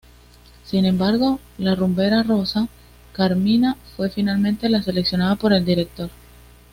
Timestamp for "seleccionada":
4.81-5.35